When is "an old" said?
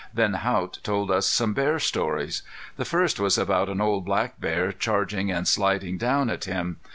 3.69-4.03